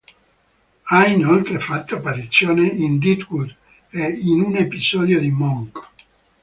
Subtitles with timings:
[0.85, 3.55] Ha inoltre fatto apparizioni in "Deadwood"
[3.91, 5.87] e in un episodio di Monk.